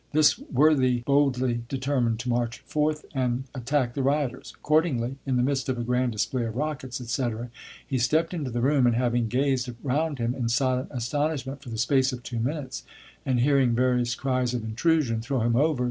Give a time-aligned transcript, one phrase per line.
[0.13, 5.69] This worthy boldly determined to march forth and attack the 'rioters.' Accordingly, in the midst
[5.69, 7.51] of a grand display of rockets, etc.,
[7.85, 11.77] he stepped into the room, and, having gazed round him in silent astonishment for the
[11.77, 12.81] space of two minutes,
[13.27, 15.79] and hearing various cries of 'Intrusion!' 'Throw him over!'